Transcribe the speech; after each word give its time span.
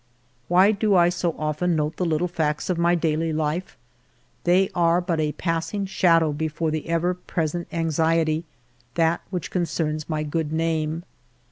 Why 0.47 0.71
do 0.71 0.95
I 0.95 1.09
so 1.09 1.35
often 1.37 1.75
note 1.75 1.97
the 1.97 2.05
little 2.07 2.27
facts 2.27 2.71
of 2.71 2.79
my 2.79 2.95
daily 2.95 3.31
life? 3.31 3.77
They 4.45 4.71
are 4.73 4.99
but 4.99 5.19
a 5.19 5.33
passing 5.33 5.85
shadow 5.85 6.31
be 6.33 6.47
fore 6.47 6.71
the 6.71 6.89
ever 6.89 7.13
present 7.13 7.67
anxiety, 7.71 8.43
that 8.95 9.21
which 9.29 9.51
concerns 9.51 10.09
my 10.09 10.23
good 10.23 10.51
name. 10.51 11.03